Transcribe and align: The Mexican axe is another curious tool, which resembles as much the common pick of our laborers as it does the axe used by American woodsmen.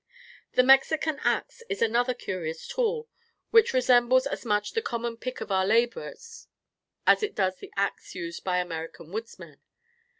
The 0.53 0.63
Mexican 0.63 1.19
axe 1.19 1.61
is 1.69 1.79
another 1.79 2.15
curious 2.15 2.67
tool, 2.67 3.07
which 3.51 3.71
resembles 3.71 4.25
as 4.25 4.43
much 4.45 4.71
the 4.71 4.81
common 4.81 5.15
pick 5.15 5.41
of 5.41 5.51
our 5.51 5.63
laborers 5.63 6.47
as 7.05 7.21
it 7.21 7.35
does 7.35 7.57
the 7.57 7.71
axe 7.77 8.15
used 8.15 8.43
by 8.43 8.57
American 8.57 9.11
woodsmen. 9.11 9.61